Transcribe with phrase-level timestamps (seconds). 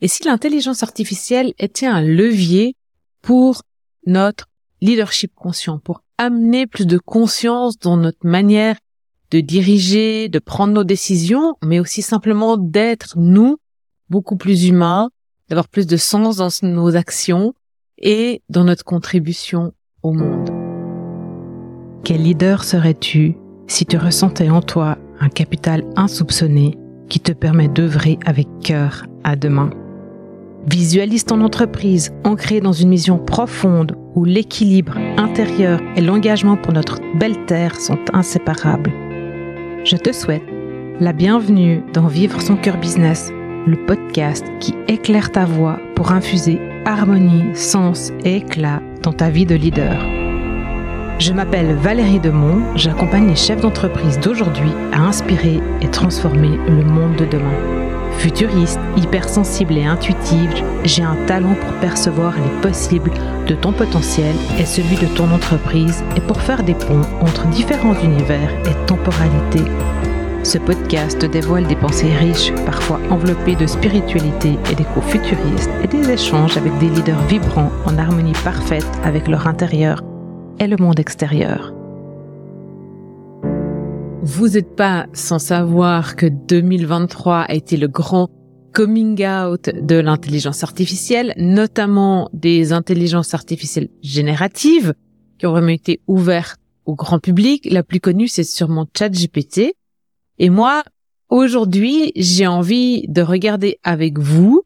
[0.00, 2.74] Et si l'intelligence artificielle était un levier
[3.20, 3.62] pour
[4.06, 4.46] notre
[4.80, 8.76] leadership conscient, pour amener plus de conscience dans notre manière
[9.30, 13.58] de diriger, de prendre nos décisions, mais aussi simplement d'être nous
[14.08, 15.10] beaucoup plus humains,
[15.48, 17.54] d'avoir plus de sens dans nos actions
[17.98, 19.72] et dans notre contribution
[20.02, 20.50] au monde.
[22.02, 23.36] Quel leader serais-tu
[23.66, 26.76] si tu ressentais en toi un capital insoupçonné
[27.08, 29.70] qui te permet d'œuvrer avec cœur à demain?
[30.68, 37.00] Visualise ton entreprise ancrée dans une mission profonde où l'équilibre intérieur et l'engagement pour notre
[37.18, 38.92] belle terre sont inséparables.
[39.84, 40.42] Je te souhaite
[41.00, 43.32] la bienvenue dans Vivre son cœur business,
[43.66, 49.46] le podcast qui éclaire ta voix pour infuser harmonie, sens et éclat dans ta vie
[49.46, 49.98] de leader.
[51.18, 57.16] Je m'appelle Valérie Demont, j'accompagne les chefs d'entreprise d'aujourd'hui à inspirer et transformer le monde
[57.16, 57.89] de demain.
[58.18, 63.12] Futuriste, hypersensible et intuitive, j'ai un talent pour percevoir les possibles
[63.46, 67.98] de ton potentiel et celui de ton entreprise et pour faire des ponts entre différents
[68.02, 69.64] univers et temporalités.
[70.42, 76.10] Ce podcast dévoile des pensées riches, parfois enveloppées de spiritualité et d'échos futuristes et des
[76.10, 80.02] échanges avec des leaders vibrants en harmonie parfaite avec leur intérieur
[80.58, 81.72] et le monde extérieur.
[84.22, 88.28] Vous n'êtes pas sans savoir que 2023 a été le grand
[88.74, 94.92] coming out de l'intelligence artificielle, notamment des intelligences artificielles génératives
[95.38, 97.66] qui ont vraiment été ouvertes au grand public.
[97.70, 99.74] La plus connue, c'est sûrement ChatGPT.
[100.38, 100.82] Et moi,
[101.30, 104.64] aujourd'hui, j'ai envie de regarder avec vous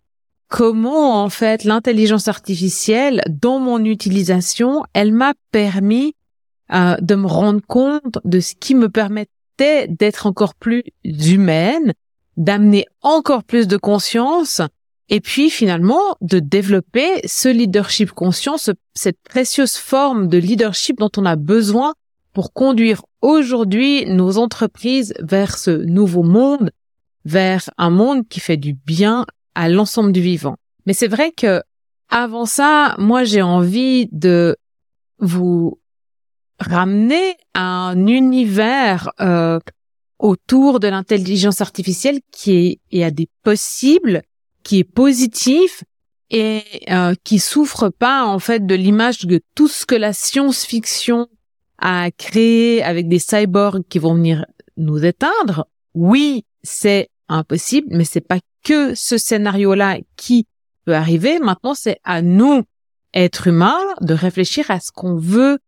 [0.48, 6.14] comment, en fait, l'intelligence artificielle, dans mon utilisation, elle m'a permis
[6.72, 9.26] euh, de me rendre compte de ce qui me permet
[9.58, 11.92] d'être encore plus humaine,
[12.36, 14.60] d'amener encore plus de conscience
[15.08, 18.56] et puis finalement de développer ce leadership conscient,
[18.94, 21.94] cette précieuse forme de leadership dont on a besoin
[22.32, 26.70] pour conduire aujourd'hui nos entreprises vers ce nouveau monde,
[27.24, 29.24] vers un monde qui fait du bien
[29.54, 30.56] à l'ensemble du vivant.
[30.86, 31.62] Mais c'est vrai que
[32.08, 34.56] avant ça, moi j'ai envie de
[35.18, 35.78] vous
[36.58, 39.58] ramener un univers euh,
[40.18, 44.22] autour de l'intelligence artificielle qui est, a des possibles,
[44.62, 45.84] qui est positif
[46.30, 51.28] et euh, qui souffre pas en fait de l'image de tout ce que la science-fiction
[51.78, 55.66] a créé avec des cyborgs qui vont venir nous éteindre.
[55.94, 60.46] Oui, c'est impossible, mais c'est pas que ce scénario-là qui
[60.84, 61.38] peut arriver.
[61.38, 62.62] Maintenant, c'est à nous,
[63.12, 65.58] êtres humains, de réfléchir à ce qu'on veut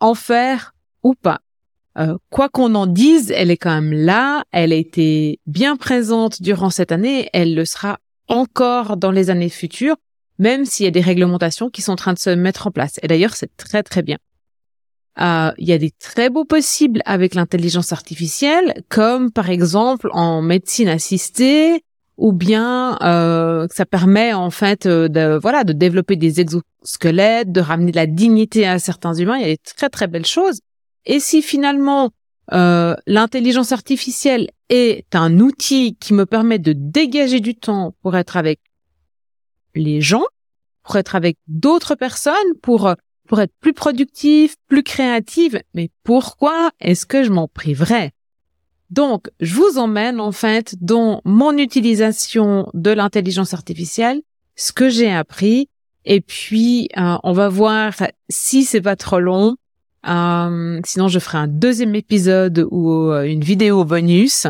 [0.00, 1.40] en faire ou pas.
[1.98, 6.40] Euh, quoi qu'on en dise, elle est quand même là, elle a été bien présente
[6.40, 7.98] durant cette année, elle le sera
[8.28, 9.96] encore dans les années futures,
[10.38, 13.00] même s'il y a des réglementations qui sont en train de se mettre en place.
[13.02, 14.18] Et d'ailleurs, c'est très très bien.
[15.20, 20.42] Euh, il y a des très beaux possibles avec l'intelligence artificielle, comme par exemple en
[20.42, 21.82] médecine assistée,
[22.18, 27.60] ou bien euh, ça permet en fait euh, de voilà de développer des exosquelettes, de
[27.60, 29.36] ramener de la dignité à certains humains.
[29.36, 30.60] Il y a des très très belles choses.
[31.06, 32.10] Et si finalement
[32.52, 38.36] euh, l'intelligence artificielle est un outil qui me permet de dégager du temps pour être
[38.36, 38.60] avec
[39.76, 40.24] les gens,
[40.82, 42.92] pour être avec d'autres personnes, pour
[43.28, 48.12] pour être plus productive, plus créative, mais pourquoi est-ce que je m'en priverais?
[48.90, 54.22] Donc, je vous emmène en fait dans mon utilisation de l'intelligence artificielle,
[54.56, 55.68] ce que j'ai appris,
[56.04, 57.92] et puis euh, on va voir
[58.30, 59.56] si c'est pas trop long.
[60.08, 64.46] Euh, sinon, je ferai un deuxième épisode ou euh, une vidéo bonus,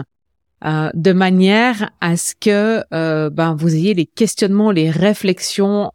[0.63, 5.93] de manière à ce que ben, vous ayez les questionnements, les réflexions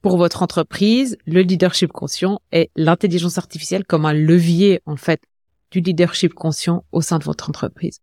[0.00, 5.20] pour votre entreprise, le leadership conscient et l'intelligence artificielle comme un levier en fait
[5.70, 8.00] du leadership conscient au sein de votre entreprise.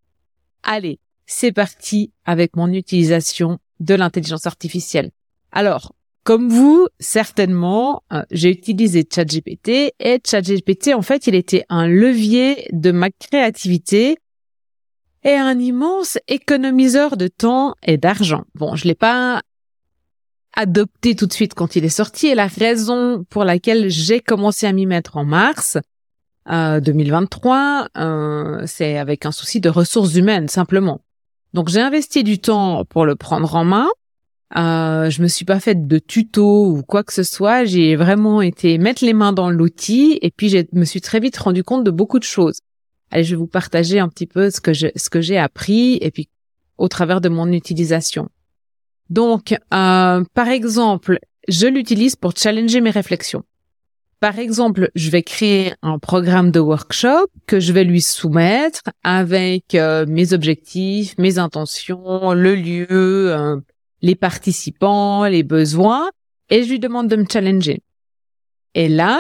[0.64, 5.12] Allez, c'est parti avec mon utilisation de l'intelligence artificielle.
[5.52, 5.94] Alors,
[6.24, 12.68] comme vous, certainement, euh, j'ai utilisé ChatGPT et ChatGPT, en fait, il était un levier
[12.74, 14.18] de ma créativité
[15.24, 18.44] et un immense économiseur de temps et d'argent.
[18.56, 19.42] Bon, je l'ai pas
[20.54, 24.66] adopté tout de suite quand il est sorti et la raison pour laquelle j'ai commencé
[24.66, 25.78] à m'y mettre en mars,
[26.50, 31.02] 2023, euh, c'est avec un souci de ressources humaines simplement.
[31.54, 33.88] Donc j'ai investi du temps pour le prendre en main.
[34.56, 37.66] Euh, je me suis pas faite de tuto ou quoi que ce soit.
[37.66, 41.38] J'ai vraiment été mettre les mains dans l'outil et puis je me suis très vite
[41.38, 42.60] rendu compte de beaucoup de choses.
[43.12, 45.98] Allez, je vais vous partager un petit peu ce que je, ce que j'ai appris
[46.02, 46.30] et puis
[46.78, 48.30] au travers de mon utilisation.
[49.10, 53.44] Donc, euh, par exemple, je l'utilise pour challenger mes réflexions.
[54.20, 59.76] Par exemple, je vais créer un programme de workshop que je vais lui soumettre avec
[59.76, 63.58] euh, mes objectifs, mes intentions, le lieu, euh,
[64.02, 66.10] les participants, les besoins,
[66.50, 67.84] et je lui demande de me challenger.
[68.74, 69.20] Et là,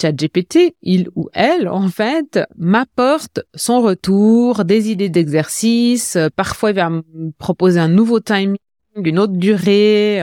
[0.00, 6.18] ChatGPT, il ou elle, en fait, m'apporte son retour, des idées d'exercice.
[6.36, 8.56] Parfois, il va me proposer un nouveau timing,
[8.96, 10.22] une autre durée.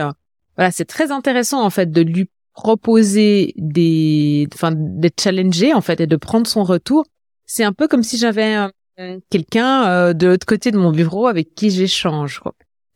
[0.56, 2.28] Voilà, c'est très intéressant, en fait, de lui
[2.58, 7.06] proposer des, enfin, de challenger, en fait, et de prendre son retour.
[7.46, 8.56] C'est un peu comme si j'avais
[9.30, 12.42] quelqu'un euh, de l'autre côté de mon bureau avec qui j'échange.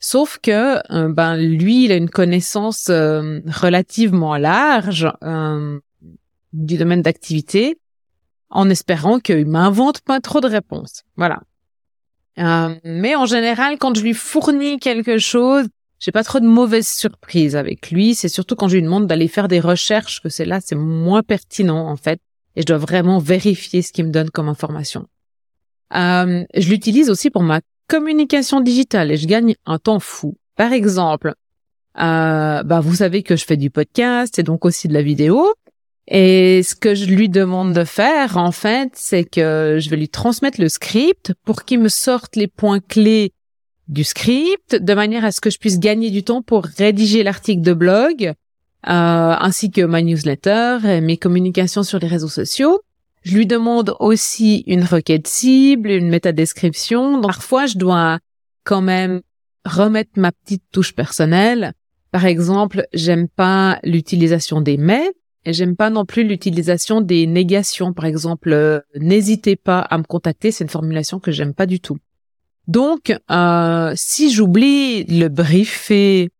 [0.00, 5.09] Sauf que, euh, ben, lui, il a une connaissance euh, relativement large
[6.53, 7.79] du domaine d'activité
[8.50, 11.05] en espérant qu'il m'invente pas trop de réponses.
[11.17, 11.41] Voilà.
[12.85, 15.69] Mais en général, quand je lui fournis quelque chose,
[16.02, 18.16] j'ai pas trop de mauvaises surprises avec lui.
[18.16, 21.22] C'est surtout quand je lui demande d'aller faire des recherches que c'est là, c'est moins
[21.22, 22.19] pertinent en fait,
[22.56, 25.06] et je dois vraiment vérifier ce qu'il me donne comme information.
[25.94, 30.37] Euh, je l'utilise aussi pour ma communication digitale et je gagne un temps fou.
[30.56, 31.34] Par exemple,
[31.99, 35.55] euh, bah vous savez que je fais du podcast et donc aussi de la vidéo.
[36.08, 40.08] Et ce que je lui demande de faire, en fait, c'est que je vais lui
[40.08, 43.32] transmettre le script pour qu'il me sorte les points clés
[43.93, 47.62] du script, de manière à ce que je puisse gagner du temps pour rédiger l'article
[47.62, 48.33] de blog, euh,
[48.85, 52.81] ainsi que ma newsletter et mes communications sur les réseaux sociaux.
[53.23, 57.21] Je lui demande aussi une requête cible, une métadescription.
[57.21, 58.19] Parfois, je dois
[58.65, 59.21] quand même
[59.65, 61.73] remettre ma petite touche personnelle.
[62.11, 65.12] Par exemple, j'aime pas l'utilisation des mais
[65.44, 67.93] et j'aime pas non plus l'utilisation des négations.
[67.93, 70.50] Par exemple, euh, n'hésitez pas à me contacter.
[70.50, 71.99] C'est une formulation que j'aime pas du tout.
[72.69, 76.31] Donc, euh, si j'oublie le briefer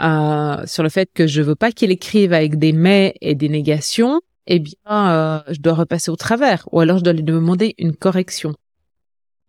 [0.00, 3.48] euh, sur le fait que je veux pas qu'il écrive avec des mais et des
[3.48, 7.74] négations, eh bien, euh, je dois repasser au travers, ou alors je dois lui demander
[7.78, 8.54] une correction.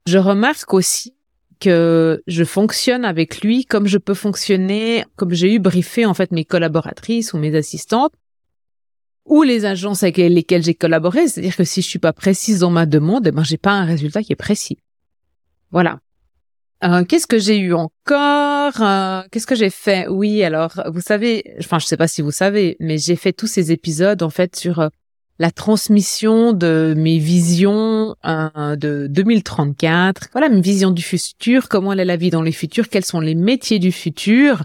[0.07, 1.13] Je remarque aussi
[1.59, 6.31] que je fonctionne avec lui comme je peux fonctionner, comme j'ai eu briefé en fait
[6.31, 8.13] mes collaboratrices ou mes assistantes,
[9.25, 11.27] ou les agences avec lesquelles j'ai collaboré.
[11.27, 13.85] C'est-à-dire que si je suis pas précise dans ma demande, eh ben j'ai pas un
[13.85, 14.79] résultat qui est précis.
[15.71, 15.99] Voilà.
[16.83, 18.81] Euh, qu'est-ce que j'ai eu encore?
[18.81, 20.07] Euh, Qu'est-ce que j'ai fait?
[20.07, 23.47] Oui, alors vous savez, enfin je sais pas si vous savez, mais j'ai fait tous
[23.47, 24.87] ces épisodes en fait sur euh,
[25.39, 30.29] la transmission de mes visions de 2034.
[30.31, 33.35] Voilà, mes visions du futur, comment est la vie dans le futur, quels sont les
[33.35, 34.63] métiers du futur.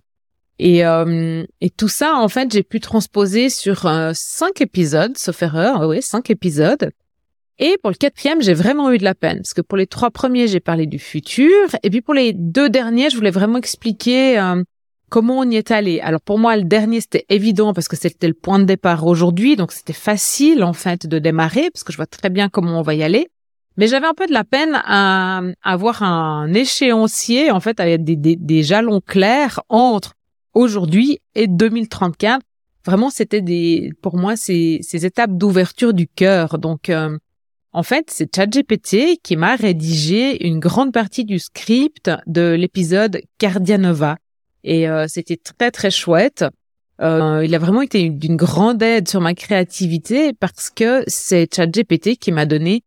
[0.61, 6.03] Et, et tout ça, en fait, j'ai pu transposer sur cinq épisodes, sauf erreur, oui,
[6.03, 6.91] cinq épisodes.
[7.59, 10.11] Et pour le quatrième, j'ai vraiment eu de la peine, parce que pour les trois
[10.11, 14.39] premiers, j'ai parlé du futur, et puis pour les deux derniers, je voulais vraiment expliquer
[14.39, 14.63] euh,
[15.09, 16.01] comment on y est allé.
[16.01, 19.55] Alors pour moi, le dernier, c'était évident, parce que c'était le point de départ aujourd'hui,
[19.55, 22.83] donc c'était facile, en fait, de démarrer, parce que je vois très bien comment on
[22.83, 23.29] va y aller.
[23.77, 28.17] Mais j'avais un peu de la peine à, avoir un échéancier, en fait, avec des,
[28.17, 30.15] des, des jalons clairs entre
[30.55, 32.41] aujourd'hui et 2034.
[32.85, 36.59] Vraiment, c'était des, pour moi, ces, ces étapes d'ouverture du cœur.
[36.59, 37.19] Donc, euh,
[37.75, 44.17] en fait, c'est ChatGPT qui m'a rédigé une grande partie du script de l'épisode Cardianova.
[44.63, 46.45] Et euh, c'était très, très chouette.
[47.03, 52.17] Euh, il a vraiment été d'une grande aide sur ma créativité parce que c'est ChatGPT
[52.17, 52.83] qui m'a donné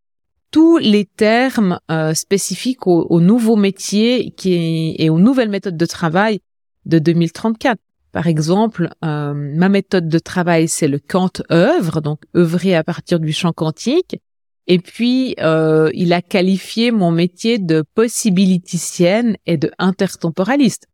[0.50, 1.80] tous les termes
[2.14, 6.40] spécifiques aux, aux, nouveaux métiers et aux nouvelles méthodes de travail
[6.86, 7.78] de 2034.
[8.12, 13.32] Par exemple, euh, ma méthode de travail, c'est le Kant-œuvre, donc œuvrer à partir du
[13.32, 14.20] champ quantique.
[14.68, 20.88] Et puis, euh, il a qualifié mon métier de possibiliticienne et de intertemporaliste.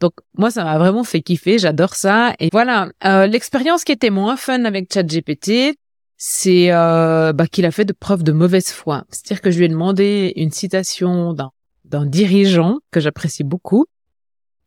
[0.00, 2.34] Donc moi, ça m'a vraiment fait kiffer, j'adore ça.
[2.40, 5.76] Et voilà, euh, l'expérience qui était moins fun avec ChatGPT,
[6.16, 9.04] c'est bah, qu'il a fait de preuves de mauvaise foi.
[9.10, 11.34] C'est-à-dire que je lui ai demandé une citation
[11.84, 13.86] d'un dirigeant que j'apprécie beaucoup.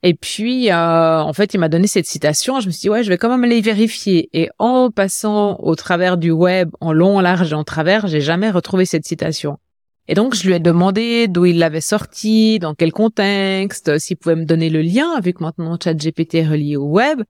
[0.08, 2.60] Et puis, euh, en fait, il m'a donné cette citation.
[2.60, 4.30] Je me suis dit, ouais, je vais quand même aller vérifier.
[4.34, 8.22] Et en passant au travers du web, en long, en large et en travers, j'ai
[8.22, 9.58] jamais retrouvé cette citation.
[10.08, 14.36] Et donc, je lui ai demandé d'où il l'avait sorti, dans quel contexte, s'il pouvait
[14.36, 17.24] me donner le lien, vu que maintenant ChatGPT est relié au web.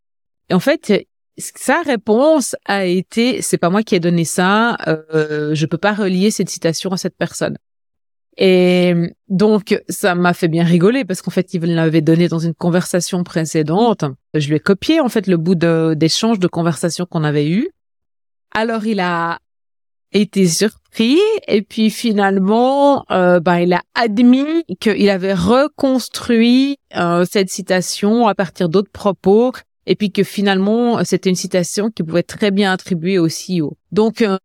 [0.49, 5.55] Et en fait, sa réponse a été, c'est pas moi qui ai donné ça, euh,
[5.55, 7.57] je peux pas relier cette citation à cette personne.
[8.37, 8.93] Et
[9.29, 13.23] donc, ça m'a fait bien rigoler parce qu'en fait, il l'avait donné dans une conversation
[13.23, 14.03] précédente.
[14.33, 17.69] Je lui ai copié, en fait, le bout d'échange de, conversation qu'on avait eu.
[18.53, 19.39] Alors, il a
[20.11, 27.49] été surpris et puis finalement, euh, bah, il a admis qu'il avait reconstruit euh, cette
[27.49, 29.51] citation à partir d'autres propos
[29.85, 33.77] et puis que finalement c'était une citation qui pouvait très bien attribuer au CEO.
[33.91, 34.37] Donc euh,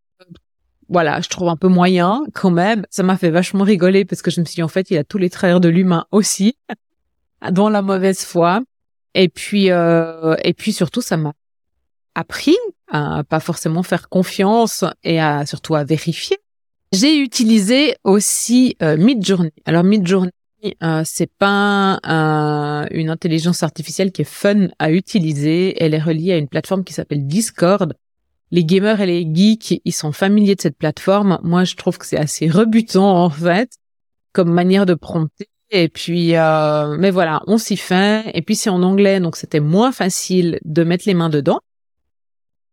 [0.90, 2.84] voilà, je trouve un peu moyen quand même.
[2.90, 5.04] Ça m'a fait vachement rigoler parce que je me suis dit en fait il a
[5.04, 6.56] tous les traits de l'humain aussi,
[7.50, 8.60] dans la mauvaise foi.
[9.14, 11.32] Et puis euh, et puis surtout ça m'a
[12.14, 12.56] appris
[12.88, 16.38] à pas forcément faire confiance et à surtout à vérifier.
[16.92, 19.52] J'ai utilisé aussi euh, Midjourney.
[19.64, 20.32] Alors Midjourney,
[20.82, 22.00] euh, c'est pas
[22.90, 25.80] une intelligence artificielle qui est fun à utiliser.
[25.82, 27.94] Elle est reliée à une plateforme qui s'appelle Discord.
[28.50, 31.38] Les gamers et les geeks, ils sont familiers de cette plateforme.
[31.42, 33.70] Moi, je trouve que c'est assez rebutant en fait
[34.32, 35.48] comme manière de prompter.
[35.70, 38.30] Et puis, euh, mais voilà, on s'y fait.
[38.34, 41.60] Et puis c'est en anglais, donc c'était moins facile de mettre les mains dedans.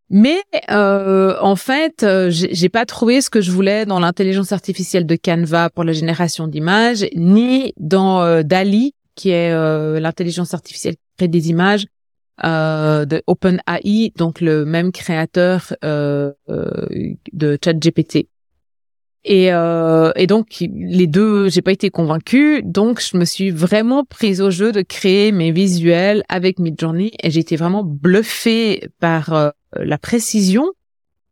[0.10, 0.42] Mais
[0.72, 5.18] euh, en fait, euh, j'ai pas trouvé ce que je voulais dans l'intelligence artificielle de
[5.18, 11.02] Canva pour la génération d'images, ni dans euh, DALI, qui est euh, l'intelligence artificielle qui
[11.18, 11.88] crée des images
[12.44, 18.28] de OpenAI, donc le même créateur de ChatGPT.
[19.30, 24.06] Et, euh, et donc les deux, j'ai pas été convaincue, donc je me suis vraiment
[24.06, 29.34] prise au jeu de créer mes visuels avec Midjourney et j'ai été vraiment bluffée par
[29.34, 30.72] euh, la précision,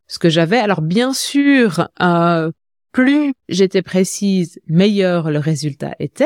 [0.07, 0.57] ce que j'avais.
[0.57, 2.51] Alors bien sûr, euh,
[2.91, 6.25] plus j'étais précise, meilleur le résultat était.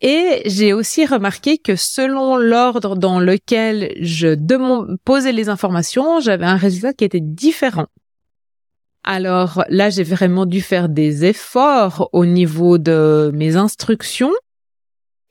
[0.00, 4.36] Et j'ai aussi remarqué que selon l'ordre dans lequel je
[5.04, 7.86] posais les informations, j'avais un résultat qui était différent.
[9.02, 14.32] Alors là, j'ai vraiment dû faire des efforts au niveau de mes instructions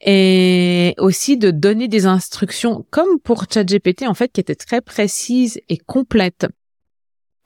[0.01, 5.59] et aussi de donner des instructions comme pour ChatGPT en fait qui étaient très précises
[5.69, 6.47] et complètes.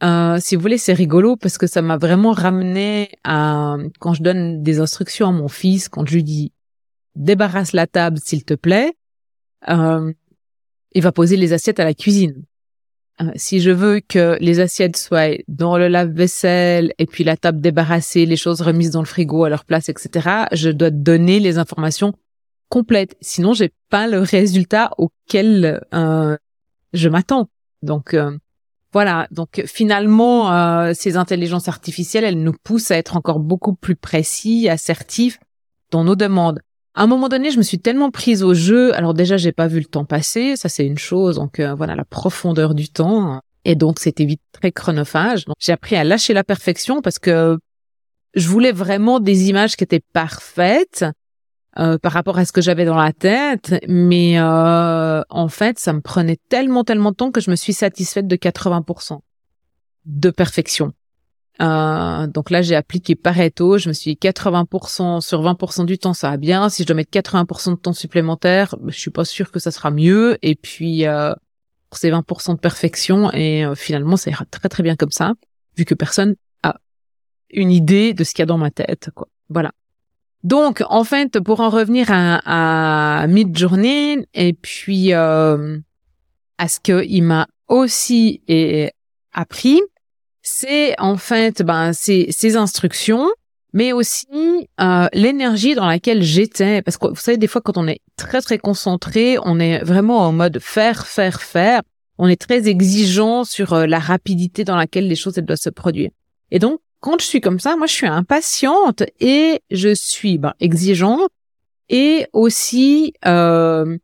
[0.04, 4.24] Euh, si vous voulez, c'est rigolo parce que ça m'a vraiment ramené à quand je
[4.24, 6.52] donne des instructions à mon fils, quand je lui dis
[7.16, 8.94] débarrasse la table s'il te plaît,
[9.70, 10.12] euh,
[10.94, 12.44] il va poser les assiettes à la cuisine.
[13.22, 17.62] Euh, si je veux que les assiettes soient dans le lave-vaisselle et puis la table
[17.62, 21.58] débarrassée, les choses remises dans le frigo à leur place, etc., je dois donner les
[21.58, 22.14] informations
[22.70, 23.18] complètes.
[23.22, 26.38] Sinon, j'ai pas le résultat auquel euh,
[26.94, 27.50] je m'attends.
[27.84, 28.38] Donc euh,
[28.94, 29.28] voilà.
[29.32, 35.40] Donc finalement, ces intelligences artificielles, elles nous poussent à être encore beaucoup plus précis, assertifs
[35.92, 36.60] dans nos demandes.
[36.94, 38.94] À un moment donné, je me suis tellement prise au jeu.
[38.96, 41.38] Alors déjà, j'ai pas vu le temps passer, ça c'est une chose.
[41.38, 43.42] Donc euh, voilà, la profondeur du temps.
[43.64, 45.46] Et donc c'était vite très chronophage.
[45.60, 47.58] J'ai appris à lâcher la perfection parce que
[48.34, 51.06] je voulais vraiment des images qui étaient parfaites
[51.80, 53.76] euh, par rapport à ce que j'avais dans la tête.
[53.88, 57.74] Mais euh, en fait, ça me prenait tellement, tellement de temps que je me suis
[57.74, 59.20] satisfaite de 80%
[60.06, 60.92] de perfection.
[61.62, 63.78] Euh, donc là, j'ai appliqué Pareto.
[63.78, 66.70] Je me suis dit 80% sur 20% du temps, ça va bien.
[66.70, 69.92] Si je dois mettre 80% de temps supplémentaire, je suis pas sûre que ça sera
[69.92, 70.38] mieux.
[70.42, 71.34] Et puis, euh,
[71.90, 75.34] pour ces 20% de perfection, et euh, finalement, ça ira très très bien comme ça,
[75.78, 76.80] vu que personne a
[77.52, 79.10] une idée de ce qu'il y a dans ma tête.
[79.14, 79.28] Quoi.
[79.50, 79.72] Voilà.
[80.44, 85.78] Donc, en fait, pour en revenir à, à Mid-Journée, et puis euh,
[86.58, 88.42] à ce qu'il m'a aussi
[89.34, 89.80] appris,
[90.52, 93.30] c'est en fait ben ces, ces instructions,
[93.74, 94.28] mais aussi
[94.80, 96.82] euh, l'énergie dans laquelle j'étais.
[96.82, 100.20] Parce que vous savez, des fois, quand on est très très concentré, on est vraiment
[100.20, 101.82] en mode faire, faire, faire.
[102.18, 105.70] On est très exigeant sur euh, la rapidité dans laquelle les choses elles doivent se
[105.70, 106.12] produire.
[106.52, 110.54] Et donc, quand je suis comme ça, moi, je suis impatiente et je suis ben,
[110.60, 111.32] exigeante
[111.90, 113.98] et aussi euh,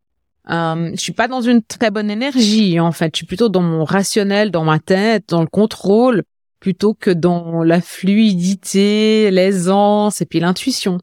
[0.49, 3.11] euh, je suis pas dans une très bonne énergie en fait.
[3.13, 6.23] Je suis plutôt dans mon rationnel, dans ma tête, dans le contrôle,
[6.67, 10.99] plutôt que dans la fluidité, l'aisance et puis l'intuition.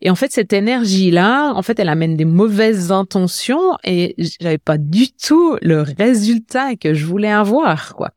[0.00, 4.78] Et en fait, cette énergie-là, en fait, elle amène des mauvaises intentions et j'avais pas
[4.78, 8.12] du tout le résultat que je voulais avoir, quoi.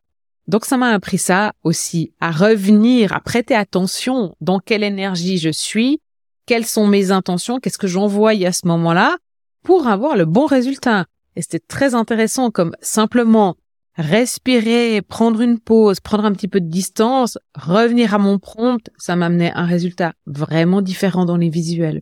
[0.48, 5.50] Donc, ça m'a appris ça aussi, à revenir, à prêter attention dans quelle énergie je
[5.50, 6.00] suis,
[6.46, 9.18] quelles sont mes intentions, qu'est-ce que j'envoie à ce moment-là,
[9.64, 11.08] pour avoir le bon résultat.
[11.36, 13.58] Et c'était très intéressant comme simplement
[13.98, 19.16] respirer, prendre une pause, prendre un petit peu de distance, revenir à mon prompt, ça
[19.16, 22.02] m'amenait un résultat vraiment différent dans les visuels.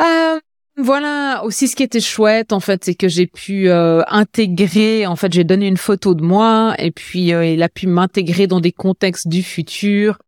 [0.00, 0.40] Euh,
[0.76, 5.06] voilà aussi ce qui était chouette en fait, c'est que j'ai pu euh, intégrer.
[5.06, 8.46] En fait, j'ai donné une photo de moi et puis euh, il a pu m'intégrer
[8.46, 10.18] dans des contextes du futur.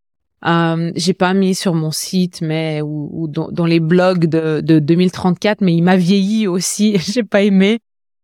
[0.44, 5.60] Euh, j'ai pas mis sur mon site, mais ou, dans, les blogs de, de 2034,
[5.60, 6.98] mais il m'a vieilli aussi.
[6.98, 7.78] j'ai pas aimé.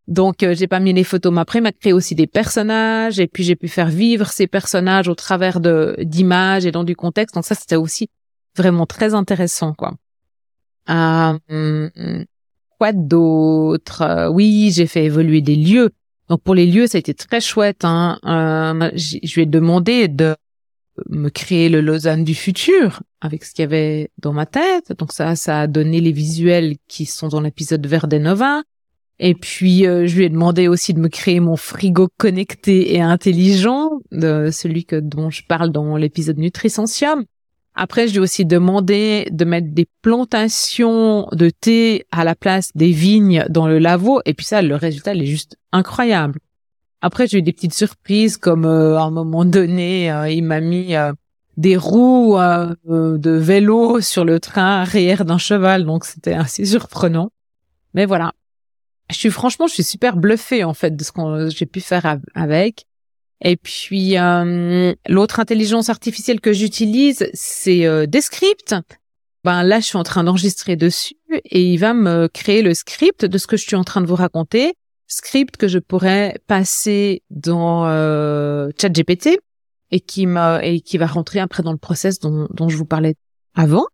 [0.08, 3.28] Donc euh, j'ai pas mis les photos, mais après m'a créé aussi des personnages et
[3.28, 7.34] puis j'ai pu faire vivre ces personnages au travers de d'images et dans du contexte.
[7.34, 8.08] Donc ça c'était aussi
[8.56, 9.94] vraiment très intéressant quoi.
[10.88, 11.38] Euh,
[12.78, 14.02] quoi d'autre?
[14.02, 15.90] Euh, Oui, j'ai fait évoluer des lieux.
[16.28, 17.84] Donc pour les lieux, ça a été très chouette.
[17.84, 18.18] Hein.
[18.24, 20.36] Euh, je lui ai demandé de
[21.08, 24.92] me créer le Lausanne du futur avec ce qu'il y avait dans ma tête.
[24.98, 28.62] Donc ça, ça a donné les visuels qui sont dans l'épisode Verdenova.
[29.20, 33.00] Et puis, euh, je lui ai demandé aussi de me créer mon frigo connecté et
[33.00, 37.24] intelligent, de celui que dont je parle dans l'épisode Nutrisentium.
[37.74, 42.70] Après, je lui ai aussi demandé de mettre des plantations de thé à la place
[42.74, 44.20] des vignes dans le laveau.
[44.24, 46.38] Et puis ça, le résultat, il est juste incroyable.
[47.00, 50.60] Après, j'ai eu des petites surprises comme euh, à un moment donné, euh, il m'a
[50.60, 50.94] mis
[51.56, 55.84] des roues de vélo sur le train arrière d'un cheval.
[55.84, 57.30] Donc, c'était assez surprenant.
[57.94, 58.32] Mais voilà,
[59.10, 62.18] je suis franchement, je suis super bluffée en fait de ce que j'ai pu faire
[62.34, 62.86] avec.
[63.40, 68.74] Et puis euh, l'autre intelligence artificielle que j'utilise, c'est euh, Descript.
[69.44, 73.24] Ben là, je suis en train d'enregistrer dessus et il va me créer le script
[73.24, 74.74] de ce que je suis en train de vous raconter,
[75.06, 79.38] script que je pourrais passer dans euh, ChatGPT
[79.90, 82.84] et qui m'a et qui va rentrer après dans le process dont, dont je vous
[82.84, 83.14] parlais
[83.54, 83.86] avant.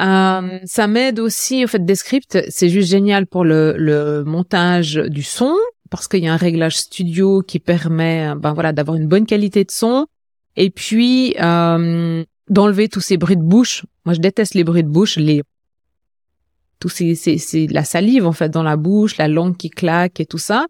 [0.00, 2.38] Euh, ça m'aide aussi au fait des scripts.
[2.48, 5.54] C'est juste génial pour le, le montage du son
[5.90, 9.64] parce qu'il y a un réglage studio qui permet, ben voilà, d'avoir une bonne qualité
[9.64, 10.06] de son.
[10.56, 13.84] Et puis euh, d'enlever tous ces bruits de bouche.
[14.04, 15.42] Moi, je déteste les bruits de bouche, les
[16.78, 20.26] tous ces, c'est la salive en fait dans la bouche, la langue qui claque et
[20.26, 20.66] tout ça.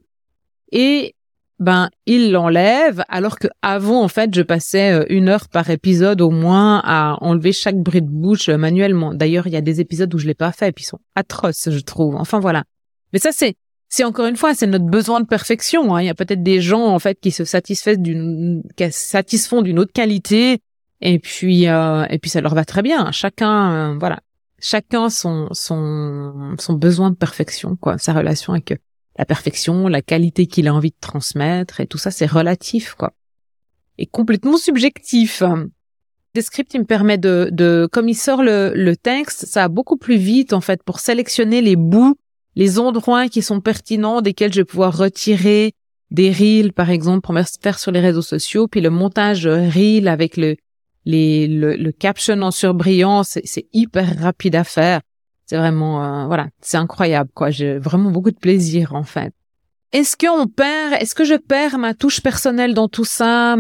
[0.73, 1.15] Et
[1.61, 6.23] ben il l'enlève alors que avant en fait je passais euh, une heure par épisode
[6.23, 9.13] au moins à enlever chaque bruit de bouche euh, manuellement.
[9.15, 11.01] D'ailleurs il y a des épisodes où je l'ai pas fait et puis ils sont
[11.15, 12.17] atroces je trouve.
[12.17, 12.65] Enfin voilà.
[13.13, 13.57] Mais ça c'est
[13.91, 15.95] c'est encore une fois c'est notre besoin de perfection.
[15.95, 16.01] Hein.
[16.01, 19.79] Il y a peut-être des gens en fait qui se satisfont d'une qui satisfont d'une
[19.79, 20.61] autre qualité
[21.03, 23.13] et puis euh, et puis ça leur va très bien.
[23.13, 24.21] Chacun voilà
[24.63, 28.81] chacun son son son besoin de perfection quoi sa relation avec
[29.19, 33.13] la perfection, la qualité qu'il a envie de transmettre, et tout ça, c'est relatif, quoi.
[33.99, 35.43] Et complètement subjectif.
[36.35, 39.97] Descript, il me permet de, de comme il sort le, le texte, ça va beaucoup
[39.97, 42.17] plus vite, en fait, pour sélectionner les bouts,
[42.57, 45.75] les endroits qui sont pertinents, desquels je vais pouvoir retirer
[46.11, 50.09] des reels, par exemple, pour me faire sur les réseaux sociaux, puis le montage reel
[50.09, 50.57] avec le,
[51.05, 55.01] le, le caption en surbrillance, c'est hyper rapide à faire.
[55.51, 57.51] C'est vraiment, euh, voilà, c'est incroyable, quoi.
[57.51, 59.35] J'ai vraiment beaucoup de plaisir, en fait.
[59.91, 63.57] Est-ce qu'on perd, est-ce que je perds ma touche personnelle dans tout ça,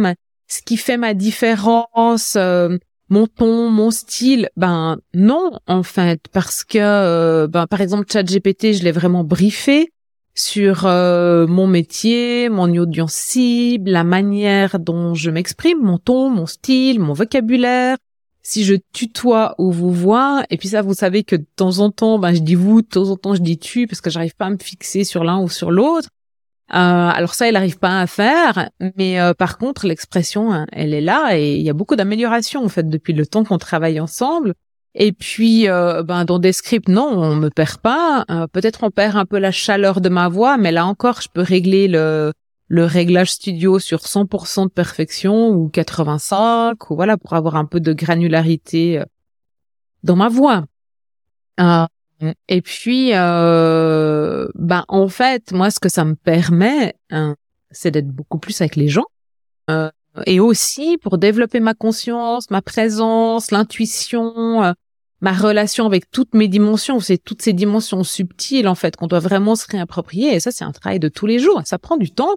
[0.46, 4.50] ce qui fait ma différence, euh, mon ton, mon style?
[4.57, 9.92] Ben non, en fait, parce que, euh, ben par exemple, ChatGPT, je l'ai vraiment briefé
[10.37, 17.00] sur mon métier, mon audience cible, la manière dont je m'exprime, mon ton, mon style,
[17.00, 17.96] mon vocabulaire,
[18.42, 21.90] si je tutoie ou vous vois, et puis ça, vous savez que de temps en
[21.90, 24.35] temps, ben, je dis vous, de temps en temps, je dis tu, parce que j'arrive
[24.35, 26.09] pas à me fixer sur l'un ou sur l'autre.
[26.72, 30.94] Euh, alors ça, il n'arrive pas à faire, mais euh, par contre, l'expression, hein, elle
[30.94, 34.00] est là, et il y a beaucoup d'améliorations, en fait, depuis le temps qu'on travaille
[34.00, 34.55] ensemble.
[34.94, 38.24] Et puis, euh, ben, dans des scripts, non, on me perd pas.
[38.53, 41.42] Peut-être on perd un peu la chaleur de ma voix, mais là encore, je peux
[41.42, 42.33] régler le
[42.70, 47.80] le réglage studio sur 100% de perfection ou 85 ou voilà pour avoir un peu
[47.80, 49.04] de granularité euh,
[50.04, 50.64] dans ma voix.
[51.59, 51.87] Euh,
[52.46, 57.35] et puis, euh, ben en fait, moi, ce que ça me permet, hein,
[57.72, 59.06] c'est d'être beaucoup plus avec les gens.
[59.68, 59.90] Euh,
[60.26, 64.74] et aussi pour développer ma conscience, ma présence, l'intuition,
[65.20, 67.00] ma relation avec toutes mes dimensions.
[67.00, 70.37] C'est toutes ces dimensions subtiles, en fait, qu'on doit vraiment se réapproprier.
[70.37, 71.62] Et ça, c'est un travail de tous les jours.
[71.64, 72.37] Ça prend du temps.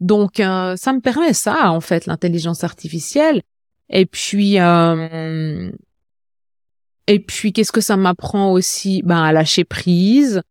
[0.00, 3.42] Donc, euh, ça me permet ça, en fait, l'intelligence artificielle.
[3.90, 5.70] Et puis, euh,
[7.06, 9.02] et puis, qu'est-ce que ça m'apprend aussi?
[9.04, 10.42] Ben, à lâcher prise.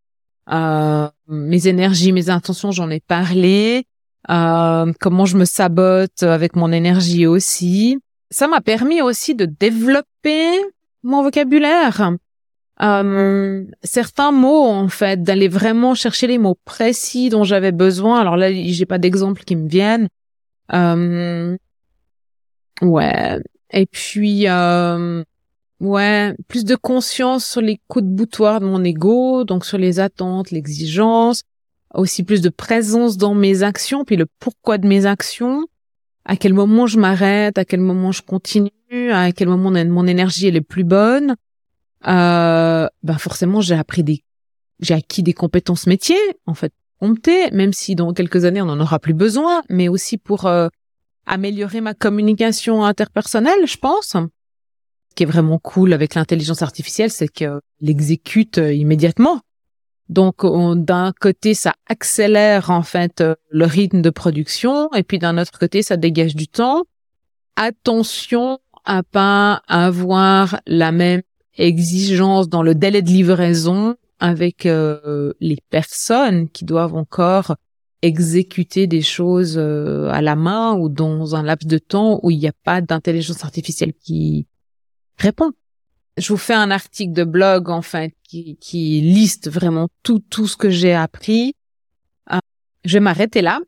[0.52, 3.86] Euh, mes énergies, mes intentions, j'en ai parlé.
[4.28, 8.00] comment je me sabote avec mon énergie aussi.
[8.30, 10.50] Ça m'a permis aussi de développer
[11.04, 12.12] mon vocabulaire
[12.82, 18.20] euh, certains mots en fait, d'aller vraiment chercher les mots précis dont j'avais besoin.
[18.20, 20.08] Alors là, j'ai pas d'exemple qui me viennent.
[20.74, 21.58] Euh,
[22.82, 23.40] ouais.
[23.72, 25.24] Et puis euh,
[25.80, 30.00] ouais, plus de conscience sur les coups de boutoir de mon ego, donc sur les
[30.00, 31.44] attentes, l'exigence,
[31.94, 35.66] aussi plus de présence dans mes actions, puis le pourquoi de mes actions,
[36.26, 38.70] à quel moment je m'arrête, à quel moment je continue,
[39.12, 41.36] à quel moment mon énergie est plus bonne
[42.06, 44.24] euh, ben forcément j'ai appris des
[44.80, 48.80] j'ai acquis des compétences métiers en fait prompter, même si dans quelques années on n'en
[48.80, 50.68] aura plus besoin, mais aussi pour euh,
[51.26, 54.16] améliorer ma communication interpersonnelle, je pense.
[54.16, 59.42] Ce qui est vraiment cool avec l'intelligence artificielle, c'est qu'elle exécute euh, immédiatement.
[60.10, 65.38] Donc d'un côté, ça accélère en fait euh, le rythme de production, et puis d'un
[65.38, 66.84] autre côté, ça dégage du temps.
[67.58, 71.22] Attention à pas avoir la même
[71.58, 77.56] exigence dans le délai de livraison avec euh, les personnes qui doivent encore
[78.02, 82.38] exécuter des choses euh, à la main ou dans un laps de temps où il
[82.38, 84.48] n'y a pas d'intelligence artificielle qui
[85.18, 85.52] répond.
[86.18, 90.48] Je vous fais un article de blog en fait qui, qui liste vraiment tout tout
[90.48, 91.54] ce que j'ai appris.
[92.32, 92.40] Euh,
[92.86, 93.60] je vais m'arrêter là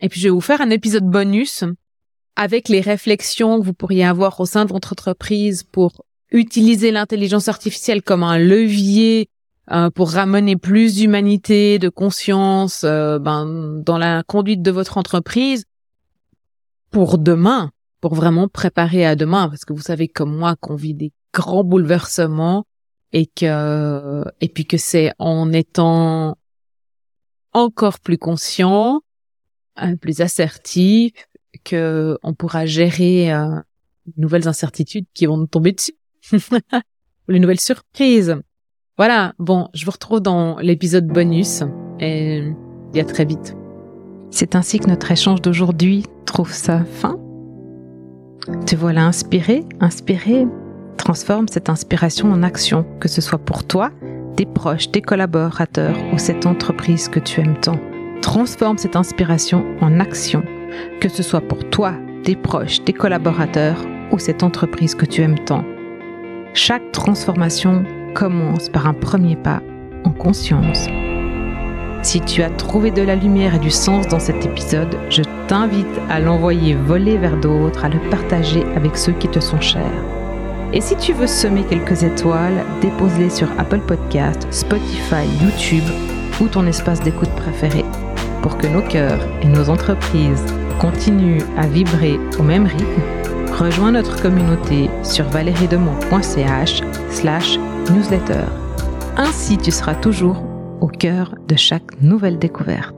[0.00, 1.64] et puis je vais vous faire un épisode bonus
[2.36, 7.48] avec les réflexions que vous pourriez avoir au sein de votre entreprise pour utiliser l'intelligence
[7.48, 9.28] artificielle comme un levier
[9.70, 15.64] euh, pour ramener plus d'humanité, de conscience euh, ben, dans la conduite de votre entreprise
[16.90, 20.94] pour demain, pour vraiment préparer à demain, parce que vous savez comme moi qu'on vit
[20.94, 22.64] des grands bouleversements
[23.12, 26.36] et que et puis que c'est en étant
[27.52, 29.02] encore plus conscient,
[29.82, 31.12] euh, plus assertif,
[31.64, 33.60] que on pourra gérer euh,
[34.16, 35.97] nouvelles incertitudes qui vont nous tomber dessus,
[37.28, 38.36] les nouvelles surprises.
[38.96, 41.62] Voilà, bon, je vous retrouve dans l'épisode bonus
[42.00, 42.42] et
[42.96, 43.56] à très vite.
[44.30, 47.18] C'est ainsi que notre échange d'aujourd'hui trouve sa fin.
[48.66, 50.46] Te voilà inspiré, inspiré.
[50.96, 53.90] Transforme cette inspiration en action, que ce soit pour toi,
[54.36, 57.78] tes proches, tes collaborateurs ou cette entreprise que tu aimes tant.
[58.20, 60.42] Transforme cette inspiration en action,
[61.00, 65.38] que ce soit pour toi, tes proches, tes collaborateurs ou cette entreprise que tu aimes
[65.44, 65.64] tant.
[66.54, 67.84] Chaque transformation
[68.14, 69.62] commence par un premier pas
[70.04, 70.86] en conscience.
[72.02, 75.86] Si tu as trouvé de la lumière et du sens dans cet épisode, je t'invite
[76.08, 79.82] à l'envoyer voler vers d'autres, à le partager avec ceux qui te sont chers.
[80.72, 85.84] Et si tu veux semer quelques étoiles, dépose-les sur Apple Podcast, Spotify, YouTube
[86.40, 87.84] ou ton espace d'écoute préféré
[88.42, 90.44] pour que nos cœurs et nos entreprises
[90.80, 93.17] continuent à vibrer au même rythme.
[93.58, 97.58] Rejoins notre communauté sur valeriedemont.ch slash
[97.90, 98.44] newsletter.
[99.16, 100.44] Ainsi, tu seras toujours
[100.80, 102.94] au cœur de chaque nouvelle découverte.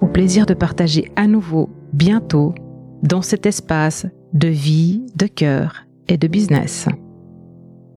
[0.00, 2.54] Au plaisir de partager à nouveau bientôt
[3.02, 6.86] dans cet espace de vie, de cœur et de business.